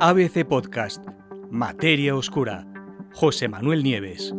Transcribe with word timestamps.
ABC 0.00 0.46
Podcast, 0.46 1.04
Materia 1.50 2.14
Oscura, 2.14 2.64
José 3.14 3.48
Manuel 3.48 3.82
Nieves. 3.82 4.32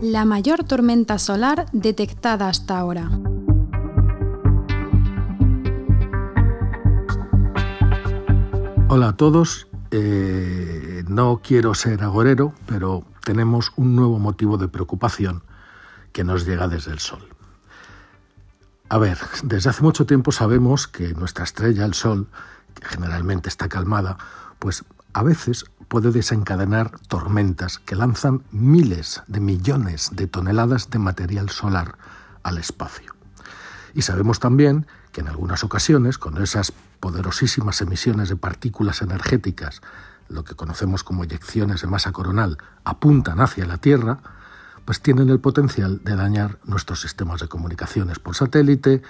La 0.00 0.24
mayor 0.24 0.64
tormenta 0.64 1.18
solar 1.18 1.66
detectada 1.72 2.48
hasta 2.48 2.78
ahora. 2.78 3.10
Hola 8.88 9.08
a 9.08 9.16
todos. 9.18 9.68
Eh, 9.90 11.04
no 11.08 11.42
quiero 11.44 11.74
ser 11.74 12.02
agorero, 12.02 12.54
pero 12.64 13.04
tenemos 13.26 13.74
un 13.76 13.94
nuevo 13.94 14.18
motivo 14.18 14.56
de 14.56 14.68
preocupación 14.68 15.42
que 16.12 16.24
nos 16.24 16.46
llega 16.46 16.66
desde 16.66 16.92
el 16.92 16.98
Sol. 16.98 17.31
A 18.92 18.98
ver, 18.98 19.16
desde 19.42 19.70
hace 19.70 19.82
mucho 19.82 20.04
tiempo 20.04 20.32
sabemos 20.32 20.86
que 20.86 21.14
nuestra 21.14 21.44
estrella, 21.44 21.86
el 21.86 21.94
Sol, 21.94 22.28
que 22.74 22.86
generalmente 22.86 23.48
está 23.48 23.66
calmada, 23.66 24.18
pues 24.58 24.84
a 25.14 25.22
veces 25.22 25.64
puede 25.88 26.12
desencadenar 26.12 26.90
tormentas 27.08 27.78
que 27.78 27.96
lanzan 27.96 28.42
miles 28.50 29.22
de 29.28 29.40
millones 29.40 30.10
de 30.12 30.26
toneladas 30.26 30.90
de 30.90 30.98
material 30.98 31.48
solar 31.48 31.96
al 32.42 32.58
espacio. 32.58 33.14
Y 33.94 34.02
sabemos 34.02 34.40
también 34.40 34.86
que 35.10 35.22
en 35.22 35.28
algunas 35.28 35.64
ocasiones, 35.64 36.18
cuando 36.18 36.42
esas 36.42 36.74
poderosísimas 37.00 37.80
emisiones 37.80 38.28
de 38.28 38.36
partículas 38.36 39.00
energéticas, 39.00 39.80
lo 40.28 40.44
que 40.44 40.54
conocemos 40.54 41.02
como 41.02 41.24
eyecciones 41.24 41.80
de 41.80 41.86
masa 41.86 42.12
coronal, 42.12 42.58
apuntan 42.84 43.40
hacia 43.40 43.64
la 43.64 43.78
Tierra, 43.78 44.18
pues 44.84 45.00
tienen 45.00 45.28
el 45.30 45.40
potencial 45.40 46.02
de 46.04 46.16
dañar 46.16 46.58
nuestros 46.64 47.00
sistemas 47.00 47.40
de 47.40 47.48
comunicaciones 47.48 48.18
por 48.18 48.34
satélite, 48.34 49.02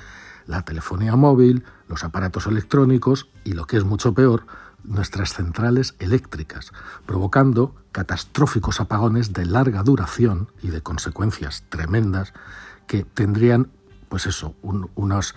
la 0.47 0.63
telefonía 0.63 1.17
móvil, 1.17 1.65
los 1.89 2.05
aparatos 2.05 2.47
electrónicos 2.47 3.29
y, 3.45 3.53
lo 3.53 3.67
que 3.67 3.77
es 3.77 3.85
mucho 3.85 4.13
peor, 4.15 4.47
nuestras 4.85 5.35
centrales 5.35 5.95
eléctricas, 5.99 6.73
provocando 7.07 7.75
catastróficos 7.93 8.81
apagones 8.81 9.33
de 9.33 9.47
larga 9.47 9.83
duración 9.83 10.49
y 10.63 10.69
de 10.69 10.83
consecuencias 10.83 11.65
tremendas 11.69 12.33
que 12.87 13.05
tendrían, 13.05 13.71
pues 14.09 14.27
eso, 14.27 14.57
unas, 14.63 15.35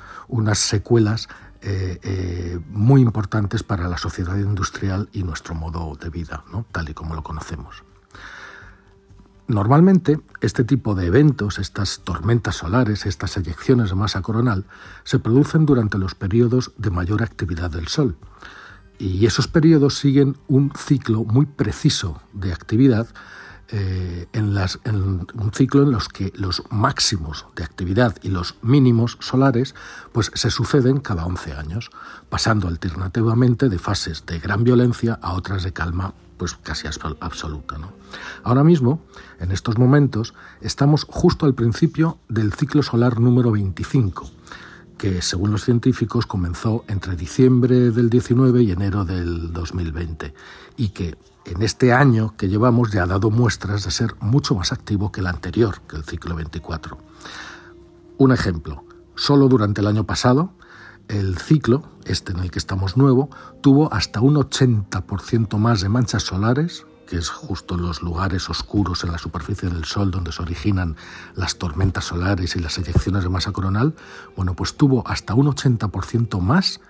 secuelas 0.57 1.29
eh, 1.61 1.99
eh, 2.03 2.59
muy 2.69 3.01
importantes 3.01 3.63
para 3.63 3.87
la 3.87 3.97
sociedad 3.97 4.37
industrial 4.37 5.09
y 5.13 5.23
nuestro 5.23 5.55
modo 5.55 5.95
de 5.95 6.09
vida, 6.09 6.43
¿no? 6.51 6.65
tal 6.71 6.89
y 6.89 6.93
como 6.93 7.15
lo 7.15 7.23
conocemos. 7.23 7.83
Normalmente, 9.47 10.19
este 10.41 10.63
tipo 10.63 10.95
de 10.95 11.05
eventos, 11.05 11.59
estas 11.59 11.99
tormentas 12.03 12.55
solares, 12.55 13.05
estas 13.05 13.37
eyecciones 13.37 13.89
de 13.89 13.95
masa 13.95 14.21
coronal, 14.21 14.65
se 15.03 15.19
producen 15.19 15.67
durante 15.67 15.99
los 15.99 16.15
periodos 16.15 16.71
de 16.77 16.89
mayor 16.89 17.21
actividad 17.21 17.69
del 17.69 17.87
Sol. 17.87 18.17
Y 18.97 19.25
esos 19.27 19.47
periodos 19.47 19.99
siguen 19.99 20.37
un 20.47 20.71
ciclo 20.75 21.23
muy 21.25 21.45
preciso 21.45 22.21
de 22.33 22.53
actividad, 22.53 23.07
eh, 23.69 24.27
en, 24.33 24.55
un 24.55 25.51
ciclo 25.53 25.83
en 25.83 25.91
los 25.91 26.07
que 26.07 26.31
los 26.35 26.63
máximos 26.69 27.47
de 27.55 27.63
actividad 27.63 28.15
y 28.21 28.29
los 28.29 28.55
mínimos 28.61 29.17
solares 29.21 29.73
pues, 30.11 30.31
se 30.33 30.51
suceden 30.51 30.99
cada 30.99 31.25
11 31.25 31.53
años, 31.53 31.89
pasando 32.29 32.67
alternativamente 32.67 33.69
de 33.69 33.79
fases 33.79 34.25
de 34.25 34.39
gran 34.39 34.63
violencia 34.63 35.19
a 35.21 35.33
otras 35.33 35.63
de 35.63 35.73
calma 35.73 36.13
pues 36.37 36.55
casi 36.55 36.87
absoluta. 36.87 37.77
¿no? 37.77 37.91
Ahora 38.43 38.63
mismo, 38.63 39.01
en 39.39 39.51
estos 39.51 39.77
momentos, 39.77 40.33
estamos 40.61 41.05
justo 41.09 41.45
al 41.45 41.53
principio 41.53 42.17
del 42.29 42.53
ciclo 42.53 42.83
solar 42.83 43.19
número 43.19 43.51
25, 43.51 44.29
que 44.97 45.21
según 45.21 45.51
los 45.51 45.63
científicos 45.63 46.25
comenzó 46.25 46.85
entre 46.87 47.15
diciembre 47.15 47.91
del 47.91 48.09
19 48.09 48.63
y 48.63 48.71
enero 48.71 49.05
del 49.05 49.51
2020, 49.53 50.33
y 50.77 50.89
que 50.89 51.17
en 51.45 51.61
este 51.61 51.93
año 51.93 52.35
que 52.37 52.49
llevamos 52.49 52.91
ya 52.91 53.03
ha 53.03 53.07
dado 53.07 53.29
muestras 53.29 53.83
de 53.83 53.91
ser 53.91 54.15
mucho 54.19 54.55
más 54.55 54.71
activo 54.71 55.11
que 55.11 55.21
el 55.21 55.27
anterior, 55.27 55.81
que 55.87 55.95
el 55.95 56.03
ciclo 56.03 56.35
24. 56.35 56.97
Un 58.17 58.31
ejemplo, 58.31 58.83
solo 59.15 59.47
durante 59.47 59.81
el 59.81 59.87
año 59.87 60.05
pasado, 60.05 60.53
el 61.07 61.37
ciclo, 61.37 61.83
este 62.05 62.31
en 62.31 62.39
el 62.39 62.51
que 62.51 62.59
estamos 62.59 62.97
nuevo, 62.97 63.29
tuvo 63.61 63.91
hasta 63.93 64.21
un 64.21 64.35
80% 64.35 65.57
más 65.57 65.81
de 65.81 65.89
manchas 65.89 66.23
solares, 66.23 66.85
que 67.07 67.17
es 67.17 67.29
justo 67.29 67.77
los 67.77 68.01
lugares 68.01 68.49
oscuros 68.49 69.03
en 69.03 69.11
la 69.11 69.17
superficie 69.17 69.69
del 69.69 69.85
Sol 69.85 70.11
donde 70.11 70.31
se 70.31 70.41
originan 70.41 70.95
las 71.35 71.57
tormentas 71.57 72.05
solares 72.05 72.55
y 72.55 72.59
las 72.59 72.77
eyecciones 72.77 73.23
de 73.23 73.29
masa 73.29 73.51
coronal, 73.51 73.95
bueno, 74.35 74.55
pues 74.55 74.75
tuvo 74.75 75.07
hasta 75.07 75.33
un 75.35 75.47
80% 75.47 76.39
más 76.39 76.81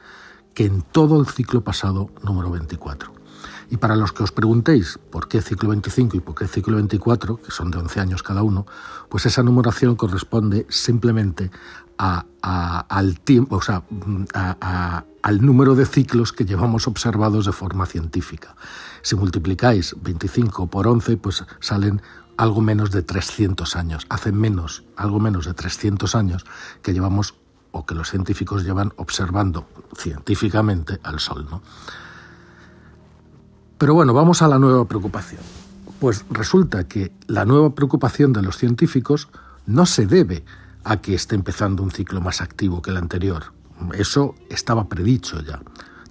que 0.54 0.66
en 0.66 0.82
todo 0.82 1.20
el 1.20 1.28
ciclo 1.28 1.64
pasado 1.64 2.10
número 2.24 2.50
24. 2.50 3.25
Y 3.70 3.78
para 3.78 3.96
los 3.96 4.12
que 4.12 4.24
os 4.24 4.32
preguntéis 4.32 5.00
por 5.12 5.28
qué 5.28 5.42
ciclo 5.42 5.70
25 5.70 6.18
y 6.18 6.20
por 6.20 6.36
qué 6.36 6.48
ciclo 6.48 6.76
24, 6.76 7.42
que 7.42 7.52
son 7.52 7.72
de 7.72 7.78
11 7.78 8.00
años 8.00 8.24
cada 8.24 8.44
uno, 8.44 8.66
pues 9.10 9.26
esa 9.26 9.44
numeración 9.44 9.96
corresponde 9.96 10.66
simplemente 10.70 11.52
al 11.98 12.26
o 13.50 13.62
sea, 13.62 13.84
al 15.22 15.46
número 15.46 15.76
de 15.76 15.86
ciclos 15.86 16.34
que 16.34 16.46
llevamos 16.46 16.88
observados 16.88 17.46
de 17.46 17.52
forma 17.52 17.86
científica. 17.86 18.56
Si 19.02 19.16
multiplicáis 19.16 19.96
25 20.02 20.68
por 20.68 20.88
11, 20.88 21.18
pues 21.18 21.44
salen 21.60 22.02
algo 22.38 22.62
menos 22.62 22.92
de 22.92 23.02
300 23.02 23.76
años. 23.76 24.06
Hace 24.10 24.32
menos, 24.32 24.84
algo 24.96 25.20
menos 25.20 25.46
de 25.46 25.54
300 25.54 26.16
años 26.16 26.46
que 26.82 26.94
llevamos 26.94 27.36
o 27.72 27.86
que 27.86 27.96
los 27.96 28.10
científicos 28.10 28.64
llevan 28.64 28.94
observando 28.98 29.68
científicamente 29.98 31.00
al 31.04 31.20
Sol. 31.20 31.46
¿no? 31.50 31.62
Pero 33.78 33.94
bueno, 33.94 34.14
vamos 34.14 34.42
a 34.42 34.48
la 34.48 34.58
nueva 34.58 34.86
preocupación. 34.86 35.42
Pues 36.00 36.26
resulta 36.30 36.88
que 36.88 37.12
la 37.28 37.46
nueva 37.46 37.76
preocupación 37.76 38.32
de 38.34 38.42
los 38.42 38.58
científicos 38.58 39.30
no 39.66 39.86
se 39.86 40.06
debe 40.06 40.46
a 40.84 40.98
que 40.98 41.16
esté 41.16 41.36
empezando 41.36 41.84
un 41.84 41.92
ciclo 41.92 42.22
más 42.22 42.42
activo 42.42 42.82
que 42.82 42.92
el 42.92 42.98
anterior. 42.98 43.54
Eso 43.94 44.36
estaba 44.50 44.88
predicho 44.88 45.42
ya. 45.42 45.62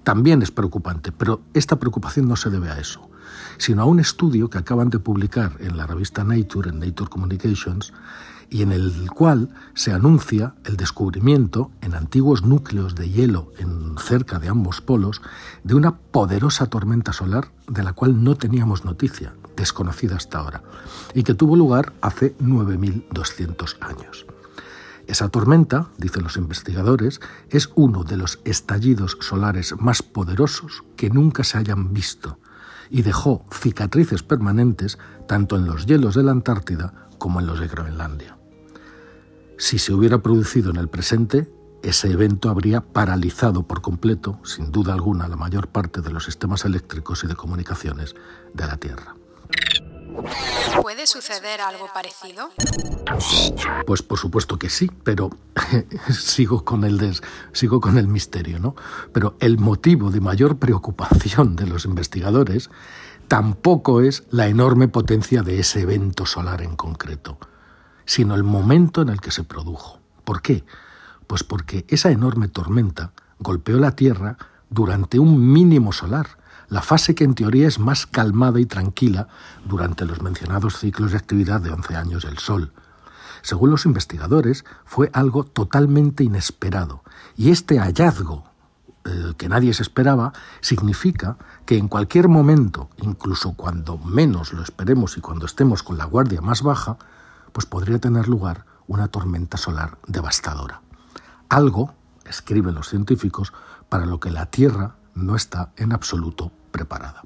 También 0.03 0.43
es 0.43 0.51
preocupante, 0.51 1.11
pero 1.11 1.41
esta 1.53 1.79
preocupación 1.79 2.27
no 2.27 2.35
se 2.35 2.51
debe 2.51 2.69
a 2.69 2.77
eso, 2.77 3.09
sino 3.57 3.81
a 3.81 3.85
un 3.85 3.99
estudio 3.99 4.49
que 4.49 4.59
acaban 4.59 4.91
de 4.91 4.99
publicar 4.99 5.53
en 5.59 5.77
la 5.77 5.87
revista 5.87 6.23
Nature, 6.23 6.69
en 6.69 6.79
Nature 6.79 7.09
Communications, 7.09 7.91
y 8.49 8.61
en 8.61 8.71
el 8.71 9.09
cual 9.11 9.49
se 9.73 9.91
anuncia 9.91 10.55
el 10.63 10.77
descubrimiento 10.77 11.71
en 11.81 11.95
antiguos 11.95 12.43
núcleos 12.43 12.95
de 12.95 13.09
hielo 13.09 13.51
en 13.57 13.97
cerca 13.97 14.39
de 14.39 14.49
ambos 14.49 14.81
polos 14.81 15.21
de 15.63 15.75
una 15.75 15.97
poderosa 15.97 16.67
tormenta 16.67 17.13
solar 17.13 17.51
de 17.67 17.83
la 17.83 17.93
cual 17.93 18.23
no 18.23 18.35
teníamos 18.35 18.85
noticia, 18.85 19.33
desconocida 19.55 20.15
hasta 20.15 20.39
ahora, 20.39 20.63
y 21.13 21.23
que 21.23 21.33
tuvo 21.33 21.55
lugar 21.55 21.93
hace 22.01 22.35
9.200 22.37 23.77
años. 23.81 24.25
Esa 25.07 25.29
tormenta, 25.29 25.89
dicen 25.97 26.23
los 26.23 26.37
investigadores, 26.37 27.21
es 27.49 27.69
uno 27.75 28.03
de 28.03 28.17
los 28.17 28.39
estallidos 28.43 29.17
solares 29.21 29.75
más 29.79 30.01
poderosos 30.01 30.83
que 30.95 31.09
nunca 31.09 31.43
se 31.43 31.57
hayan 31.59 31.93
visto 31.93 32.39
y 32.89 33.01
dejó 33.01 33.45
cicatrices 33.51 34.23
permanentes 34.23 34.97
tanto 35.27 35.55
en 35.55 35.65
los 35.65 35.85
hielos 35.85 36.15
de 36.15 36.23
la 36.23 36.31
Antártida 36.31 37.04
como 37.17 37.39
en 37.39 37.47
los 37.47 37.59
de 37.59 37.67
Groenlandia. 37.67 38.37
Si 39.57 39.79
se 39.79 39.93
hubiera 39.93 40.21
producido 40.21 40.71
en 40.71 40.77
el 40.77 40.89
presente, 40.89 41.49
ese 41.81 42.11
evento 42.11 42.49
habría 42.49 42.81
paralizado 42.81 43.63
por 43.63 43.81
completo, 43.81 44.39
sin 44.43 44.71
duda 44.71 44.93
alguna, 44.93 45.27
la 45.27 45.35
mayor 45.35 45.67
parte 45.67 46.01
de 46.01 46.09
los 46.11 46.25
sistemas 46.25 46.65
eléctricos 46.65 47.23
y 47.23 47.27
de 47.27 47.35
comunicaciones 47.35 48.15
de 48.53 48.65
la 48.67 48.77
Tierra. 48.77 49.15
¿Puede 50.81 51.07
suceder 51.07 51.61
algo 51.61 51.87
parecido? 51.93 52.49
Pues 53.85 54.01
por 54.01 54.17
supuesto 54.17 54.57
que 54.57 54.69
sí, 54.69 54.89
pero 55.03 55.29
sigo 56.11 56.63
con 56.63 56.83
el 56.83 57.19
sigo 57.53 57.79
con 57.79 57.97
el 57.97 58.07
misterio, 58.07 58.59
¿no? 58.59 58.75
Pero 59.11 59.35
el 59.39 59.57
motivo 59.57 60.09
de 60.09 60.21
mayor 60.21 60.57
preocupación 60.57 61.55
de 61.55 61.67
los 61.67 61.85
investigadores 61.85 62.69
tampoco 63.27 64.01
es 64.01 64.23
la 64.31 64.47
enorme 64.47 64.87
potencia 64.87 65.41
de 65.41 65.59
ese 65.59 65.81
evento 65.81 66.25
solar 66.25 66.61
en 66.61 66.75
concreto, 66.75 67.37
sino 68.05 68.35
el 68.35 68.43
momento 68.43 69.01
en 69.01 69.09
el 69.09 69.21
que 69.21 69.31
se 69.31 69.43
produjo. 69.43 69.99
¿Por 70.23 70.41
qué? 70.41 70.63
Pues 71.27 71.43
porque 71.43 71.85
esa 71.87 72.11
enorme 72.11 72.47
tormenta 72.47 73.11
golpeó 73.39 73.79
la 73.79 73.95
Tierra 73.95 74.37
durante 74.69 75.19
un 75.19 75.51
mínimo 75.51 75.91
solar 75.91 76.27
la 76.67 76.81
fase 76.81 77.13
que 77.13 77.23
en 77.23 77.35
teoría 77.35 77.67
es 77.67 77.79
más 77.79 78.07
calmada 78.07 78.59
y 78.59 78.65
tranquila 78.65 79.27
durante 79.65 80.05
los 80.05 80.21
mencionados 80.21 80.79
ciclos 80.79 81.11
de 81.11 81.17
actividad 81.17 81.61
de 81.61 81.71
11 81.71 81.95
años 81.95 82.23
del 82.23 82.39
Sol. 82.39 82.71
Según 83.41 83.69
los 83.69 83.85
investigadores, 83.85 84.65
fue 84.85 85.11
algo 85.13 85.43
totalmente 85.43 86.23
inesperado, 86.23 87.03
y 87.37 87.51
este 87.51 87.77
hallazgo 87.77 88.45
eh, 89.05 89.33
que 89.37 89.49
nadie 89.49 89.73
se 89.73 89.83
esperaba 89.83 90.33
significa 90.61 91.37
que 91.65 91.77
en 91.77 91.87
cualquier 91.87 92.27
momento, 92.27 92.89
incluso 92.97 93.53
cuando 93.53 93.97
menos 93.97 94.51
lo 94.51 94.63
esperemos 94.63 95.17
y 95.17 95.21
cuando 95.21 95.45
estemos 95.45 95.83
con 95.83 95.97
la 95.97 96.05
guardia 96.05 96.41
más 96.41 96.63
baja, 96.63 96.97
pues 97.51 97.65
podría 97.65 97.99
tener 97.99 98.27
lugar 98.27 98.65
una 98.87 99.07
tormenta 99.07 99.57
solar 99.57 99.97
devastadora. 100.07 100.81
Algo 101.49 101.93
escriben 102.25 102.75
los 102.75 102.89
científicos, 102.89 103.53
para 103.89 104.05
lo 104.05 104.19
que 104.19 104.31
la 104.31 104.47
Tierra 104.47 104.95
no 105.13 105.35
está 105.35 105.71
en 105.77 105.93
absoluto 105.93 106.51
preparada. 106.71 107.23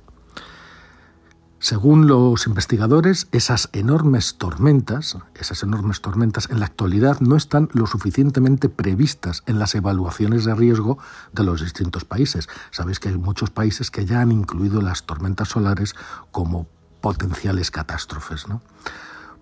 Según 1.61 2.07
los 2.07 2.47
investigadores, 2.47 3.27
esas 3.33 3.67
enormes 3.73 4.35
tormentas, 4.37 5.17
esas 5.35 5.61
enormes 5.61 5.99
tormentas 5.99 6.49
en 6.49 6.61
la 6.61 6.65
actualidad 6.65 7.19
no 7.19 7.35
están 7.35 7.67
lo 7.73 7.85
suficientemente 7.85 8.69
previstas 8.69 9.43
en 9.45 9.59
las 9.59 9.75
evaluaciones 9.75 10.45
de 10.45 10.55
riesgo 10.55 10.99
de 11.33 11.43
los 11.43 11.61
distintos 11.61 12.05
países. 12.05 12.47
Sabéis 12.71 13.01
que 13.01 13.09
hay 13.09 13.17
muchos 13.17 13.49
países 13.49 13.91
que 13.91 14.05
ya 14.05 14.21
han 14.21 14.31
incluido 14.31 14.81
las 14.81 15.03
tormentas 15.03 15.49
solares 15.49 15.95
como 16.31 16.65
potenciales 17.01 17.71
catástrofes. 17.71 18.47
¿no? 18.47 18.61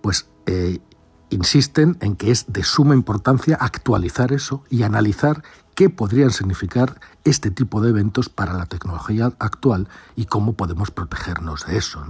Pues 0.01 0.27
eh, 0.47 0.79
insisten 1.29 1.97
en 2.01 2.15
que 2.15 2.31
es 2.31 2.45
de 2.47 2.63
suma 2.63 2.95
importancia 2.95 3.57
actualizar 3.59 4.31
eso 4.31 4.63
y 4.69 4.83
analizar 4.83 5.44
qué 5.75 5.89
podrían 5.89 6.31
significar 6.31 7.00
este 7.24 7.51
tipo 7.51 7.81
de 7.81 7.89
eventos 7.89 8.29
para 8.29 8.53
la 8.53 8.65
tecnología 8.65 9.33
actual 9.38 9.88
y 10.15 10.25
cómo 10.25 10.53
podemos 10.53 10.91
protegernos 10.91 11.65
de 11.68 11.77
eso. 11.77 12.03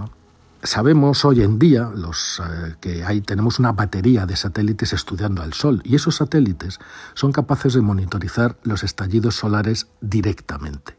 Sabemos 0.62 1.24
hoy 1.24 1.42
en 1.42 1.58
día 1.58 1.90
los, 1.94 2.40
eh, 2.40 2.76
que 2.80 3.04
hay, 3.04 3.20
tenemos 3.20 3.58
una 3.58 3.72
batería 3.72 4.26
de 4.26 4.36
satélites 4.36 4.92
estudiando 4.92 5.42
al 5.42 5.52
Sol 5.52 5.82
y 5.84 5.94
esos 5.94 6.16
satélites 6.16 6.80
son 7.14 7.30
capaces 7.30 7.74
de 7.74 7.80
monitorizar 7.80 8.56
los 8.64 8.82
estallidos 8.82 9.36
solares 9.36 9.86
directamente. 10.00 10.96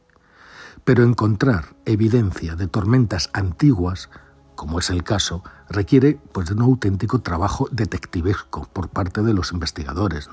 Pero 0.86 1.04
encontrar 1.04 1.75
evidencia 1.86 2.56
de 2.56 2.68
tormentas 2.68 3.30
antiguas, 3.33 4.10
como 4.59 4.79
es 4.79 4.89
el 4.89 5.06
caso, 5.06 5.41
requiere 5.69 6.19
pues, 6.33 6.50
de 6.50 6.53
un 6.53 6.63
auténtico 6.63 7.21
trabajo 7.21 7.69
detectivesco 7.71 8.67
por 8.73 8.89
parte 8.89 9.23
de 9.23 9.33
los 9.33 9.53
investigadores. 9.53 10.29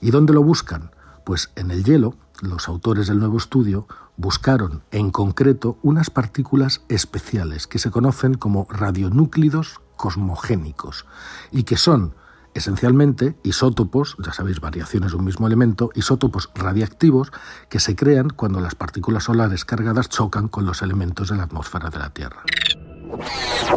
¿Y 0.00 0.12
dónde 0.12 0.32
lo 0.32 0.42
buscan? 0.42 0.92
Pues 1.26 1.50
en 1.54 1.70
el 1.70 1.84
hielo, 1.84 2.14
los 2.40 2.68
autores 2.68 3.06
del 3.06 3.18
nuevo 3.18 3.36
estudio 3.36 3.86
buscaron 4.16 4.82
en 4.92 5.10
concreto 5.10 5.76
unas 5.82 6.08
partículas 6.08 6.80
especiales 6.88 7.66
que 7.66 7.78
se 7.78 7.90
conocen 7.90 8.32
como 8.32 8.66
radionúclidos 8.70 9.82
cosmogénicos 9.96 11.04
y 11.52 11.64
que 11.64 11.76
son 11.76 12.14
esencialmente 12.54 13.36
isótopos, 13.42 14.16
ya 14.24 14.32
sabéis, 14.32 14.60
variaciones 14.60 15.10
de 15.10 15.18
un 15.18 15.24
mismo 15.26 15.46
elemento, 15.46 15.90
isótopos 15.94 16.48
radiactivos 16.54 17.30
que 17.68 17.78
se 17.78 17.94
crean 17.94 18.30
cuando 18.30 18.60
las 18.60 18.74
partículas 18.74 19.24
solares 19.24 19.66
cargadas 19.66 20.08
chocan 20.08 20.48
con 20.48 20.64
los 20.64 20.80
elementos 20.80 21.28
de 21.28 21.36
la 21.36 21.42
atmósfera 21.42 21.90
de 21.90 21.98
la 21.98 22.08
Tierra. 22.08 22.42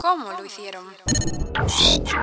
¿Cómo 0.01 0.31
lo 0.37 0.45
hicieron? 0.45 0.85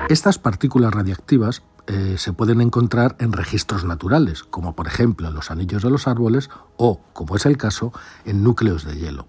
Estas 0.09 0.39
partículas 0.39 0.93
radiactivas 0.93 1.63
eh, 1.87 2.17
se 2.19 2.33
pueden 2.33 2.61
encontrar 2.61 3.17
en 3.19 3.33
registros 3.33 3.85
naturales, 3.85 4.43
como 4.43 4.75
por 4.75 4.87
ejemplo 4.87 5.29
en 5.29 5.35
los 5.35 5.51
anillos 5.51 5.83
de 5.83 5.91
los 5.91 6.09
árboles 6.09 6.51
o, 6.77 7.01
como 7.13 7.37
es 7.37 7.47
el 7.47 7.57
caso, 7.57 7.93
en 8.25 8.43
núcleos 8.43 8.85
de 8.85 8.97
hielo. 8.97 9.27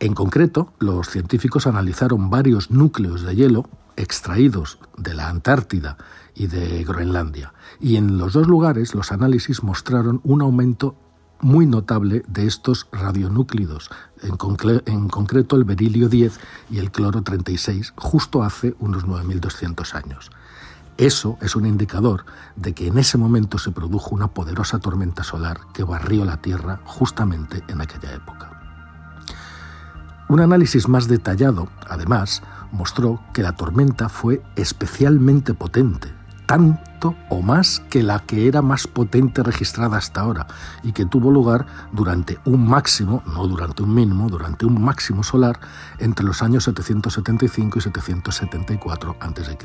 En 0.00 0.14
concreto, 0.14 0.72
los 0.78 1.08
científicos 1.08 1.66
analizaron 1.66 2.30
varios 2.30 2.70
núcleos 2.70 3.22
de 3.22 3.36
hielo 3.36 3.68
extraídos 3.96 4.78
de 4.96 5.14
la 5.14 5.28
Antártida 5.28 5.98
y 6.34 6.46
de 6.46 6.84
Groenlandia, 6.84 7.52
y 7.80 7.96
en 7.96 8.16
los 8.16 8.32
dos 8.32 8.46
lugares 8.46 8.94
los 8.94 9.12
análisis 9.12 9.62
mostraron 9.62 10.20
un 10.24 10.42
aumento 10.42 10.94
muy 11.40 11.66
notable 11.66 12.22
de 12.28 12.46
estos 12.46 12.88
radionúclidos, 12.92 13.90
en, 14.22 14.36
en, 14.86 15.08
concreto 15.08 15.56
el 15.56 15.64
berilio 15.64 16.08
10 16.08 16.38
y 16.70 16.78
el 16.78 16.90
cloro 16.90 17.22
36, 17.22 17.94
justo 17.96 18.42
hace 18.42 18.74
unos 18.78 19.06
9.200 19.06 19.94
años. 19.94 20.30
Eso 20.98 21.38
es 21.40 21.56
un 21.56 21.64
indicador 21.64 22.26
de 22.56 22.74
que 22.74 22.86
en 22.86 22.98
ese 22.98 23.16
momento 23.16 23.58
se 23.58 23.70
produjo 23.70 24.14
una 24.14 24.28
poderosa 24.28 24.80
tormenta 24.80 25.24
solar 25.24 25.60
que 25.72 25.82
barrió 25.82 26.26
la 26.26 26.42
Tierra 26.42 26.80
justamente 26.84 27.64
en 27.68 27.80
aquella 27.80 28.12
época. 28.12 28.60
Un 30.28 30.40
análisis 30.40 30.88
más 30.88 31.08
detallado, 31.08 31.68
además, 31.88 32.42
mostró 32.70 33.20
que 33.32 33.42
la 33.42 33.56
tormenta 33.56 34.08
fue 34.08 34.42
especialmente 34.56 35.54
potente, 35.54 36.12
tanto 36.50 37.14
o 37.28 37.42
más 37.42 37.78
que 37.90 38.02
la 38.02 38.18
que 38.18 38.48
era 38.48 38.60
más 38.60 38.88
potente 38.88 39.44
registrada 39.44 39.96
hasta 39.96 40.22
ahora 40.22 40.48
y 40.82 40.90
que 40.90 41.06
tuvo 41.06 41.30
lugar 41.30 41.64
durante 41.92 42.40
un 42.44 42.66
máximo, 42.66 43.22
no 43.24 43.46
durante 43.46 43.84
un 43.84 43.94
mínimo, 43.94 44.28
durante 44.28 44.66
un 44.66 44.82
máximo 44.82 45.22
solar 45.22 45.60
entre 46.00 46.26
los 46.26 46.42
años 46.42 46.64
775 46.64 47.78
y 47.78 47.82
774 47.82 49.16
a.C. 49.20 49.58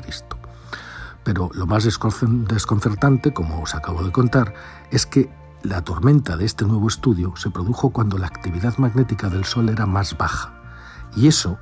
Pero 1.24 1.50
lo 1.54 1.66
más 1.66 1.82
desconcertante, 1.82 3.34
como 3.34 3.62
os 3.62 3.74
acabo 3.74 4.04
de 4.04 4.12
contar, 4.12 4.54
es 4.92 5.06
que 5.06 5.28
la 5.64 5.82
tormenta 5.82 6.36
de 6.36 6.44
este 6.44 6.66
nuevo 6.66 6.86
estudio 6.86 7.34
se 7.34 7.50
produjo 7.50 7.90
cuando 7.90 8.16
la 8.16 8.28
actividad 8.28 8.78
magnética 8.78 9.28
del 9.28 9.44
Sol 9.44 9.70
era 9.70 9.86
más 9.86 10.16
baja. 10.16 10.54
Y 11.16 11.26
eso, 11.26 11.58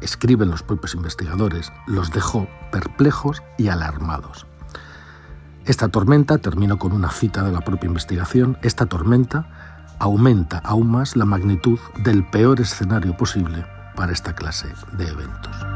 escriben 0.00 0.50
los 0.50 0.62
propios 0.62 0.94
investigadores, 0.94 1.72
los 1.86 2.10
dejó 2.10 2.48
perplejos 2.70 3.42
y 3.58 3.68
alarmados. 3.68 4.46
Esta 5.66 5.88
tormenta, 5.88 6.38
termino 6.38 6.78
con 6.78 6.92
una 6.92 7.10
cita 7.10 7.42
de 7.42 7.52
la 7.52 7.60
propia 7.60 7.88
investigación, 7.88 8.58
esta 8.62 8.86
tormenta 8.86 9.46
aumenta 9.98 10.58
aún 10.58 10.90
más 10.90 11.16
la 11.16 11.26
magnitud 11.26 11.78
del 12.02 12.24
peor 12.24 12.60
escenario 12.60 13.16
posible 13.16 13.64
para 13.94 14.12
esta 14.12 14.34
clase 14.34 14.68
de 14.96 15.08
eventos. 15.08 15.69